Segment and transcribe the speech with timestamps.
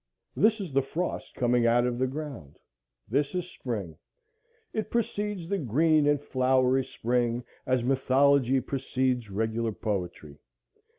[0.35, 2.57] This is the frost coming out of the ground;
[3.07, 3.99] this is Spring.
[4.73, 10.39] It precedes the green and flowery spring, as mythology precedes regular poetry.